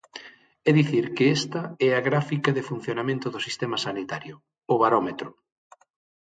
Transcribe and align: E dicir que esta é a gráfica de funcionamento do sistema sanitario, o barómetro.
E 0.67 0.69
dicir 0.79 1.05
que 1.15 1.25
esta 1.39 1.61
é 1.87 1.89
a 1.93 2.05
gráfica 2.07 2.49
de 2.57 2.67
funcionamento 2.69 3.27
do 3.33 3.43
sistema 3.47 3.77
sanitario, 3.85 4.35
o 4.73 4.75
barómetro. 4.83 5.29